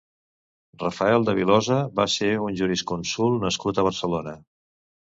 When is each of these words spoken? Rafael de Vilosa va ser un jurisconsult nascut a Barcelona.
Rafael 0.83 1.27
de 1.27 1.35
Vilosa 1.41 1.77
va 2.01 2.09
ser 2.17 2.33
un 2.49 2.59
jurisconsult 2.63 3.47
nascut 3.47 3.77
a 3.85 3.89
Barcelona. 3.91 4.37